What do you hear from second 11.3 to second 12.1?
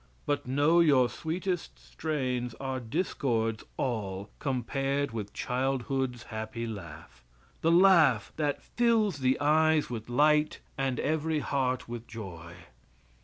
heart with